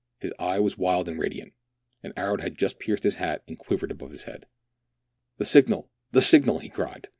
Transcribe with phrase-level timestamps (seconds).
[0.17, 1.53] His eye was wild and radiant:
[2.01, 4.47] an arrow had just pierced his hat and quivered above his head."
[5.37, 7.07] The signal I the signal!" he cried.